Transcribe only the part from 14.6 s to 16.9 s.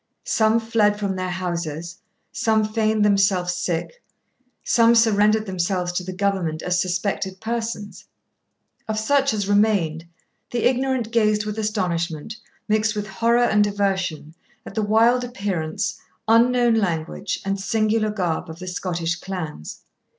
at the wild appearance, unknown